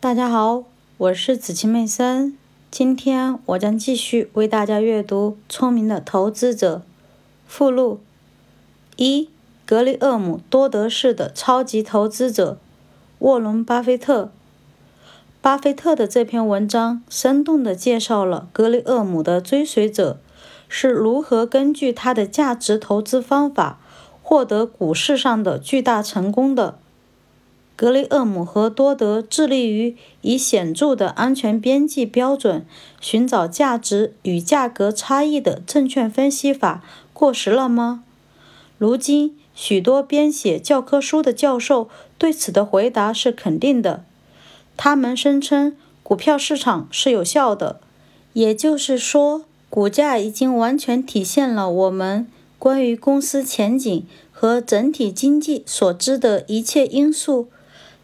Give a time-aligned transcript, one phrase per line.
[0.00, 0.62] 大家好，
[0.96, 2.38] 我是子晴妹森。
[2.70, 6.76] 今天我将继续为大家阅读《聪明的投资者》
[7.48, 7.98] 附录
[8.94, 9.28] 一：
[9.66, 12.58] 格雷厄姆多德式的超级投资者
[13.18, 14.30] 沃伦·巴菲特。
[15.42, 20.20] 巴菲特的这篇文章生动地介绍了格雷厄姆的追随者
[20.68, 23.80] 是如何根据他的价值投资方法
[24.22, 26.78] 获得股市上的巨大成功的。
[27.78, 32.66] 格雷厄姆和多德致力于以显著的安全边际标准
[33.00, 36.82] 寻找价值与价格差异的证券分析法
[37.12, 38.02] 过时了吗？
[38.78, 44.02] 如今，许多编写教科书的教授对此的回答是肯定的。
[44.76, 47.78] 他们声称股票市场是有效的，
[48.32, 52.26] 也就是说，股价已经完全体现了我们
[52.58, 57.46] 关于公司前景和整体经济所知的一切因素。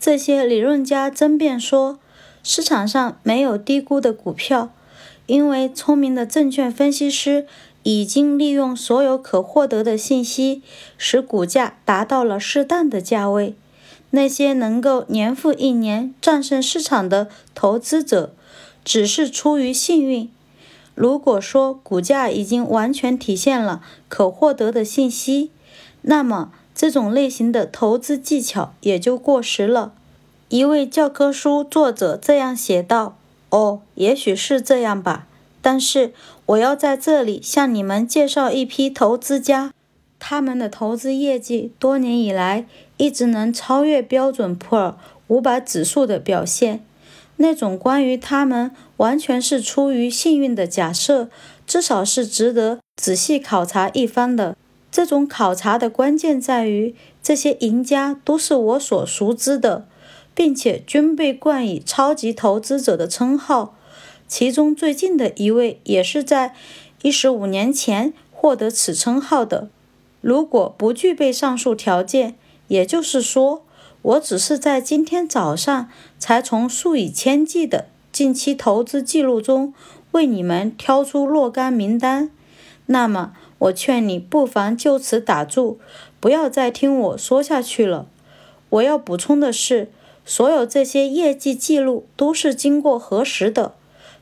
[0.00, 1.98] 这些理论家争辩说，
[2.44, 4.70] 市场上没有低估的股票，
[5.26, 7.46] 因为聪明的证券分析师
[7.82, 10.62] 已经利用所有可获得的信息，
[10.96, 13.54] 使股价达到了适当的价位。
[14.10, 18.32] 那些能够年复一年战胜市场的投资者，
[18.84, 20.30] 只是出于幸运。
[20.94, 25.50] 如果说股价已经完全体现了可获得的信息，
[26.02, 26.52] 那么。
[26.78, 29.92] 这种类型的投资技巧也就过时了。
[30.48, 33.16] 一位教科书作者这样写道
[33.50, 35.26] ：“哦，也许是这样吧。
[35.60, 36.12] 但是
[36.46, 39.72] 我要在这里向你们介绍一批投资家，
[40.20, 42.64] 他们的投资业绩多年以来
[42.96, 44.94] 一直能超越标准普尔
[45.26, 46.84] 五百指数的表现。
[47.38, 51.28] 那种关于他们完全是出于幸运的假设，
[51.66, 54.56] 至少是值得仔细考察一番的。”
[54.90, 59.86] 这种考察的关键在于，这些赢家都是我所熟知的，
[60.34, 63.74] 并且均被冠以“超级投资者”的称号。
[64.26, 66.54] 其中最近的一位也是在
[67.02, 69.68] 一十五年前获得此称号的。
[70.20, 72.34] 如果不具备上述条件，
[72.66, 73.62] 也就是说，
[74.02, 79.72] 我只是在今天早上才从数以千计的近期投资记录中
[80.12, 82.30] 为你们挑出若干名单，
[82.88, 83.32] 那么。
[83.60, 85.80] 我劝你不妨就此打住，
[86.20, 88.06] 不要再听我说下去了。
[88.70, 89.90] 我要补充的是，
[90.24, 93.74] 所有这些业绩记录都是经过核实的。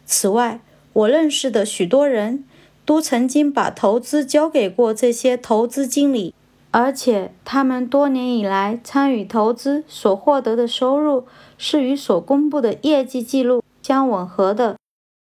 [0.07, 0.61] 此外，
[0.95, 2.45] 我认识的许多人
[2.87, 6.33] 都曾经把投资交给过这些投资经理，
[6.71, 11.27] 而且他们多年以来参与投资所获得的收入
[11.59, 14.77] 是与所公布的业绩记录相吻合的。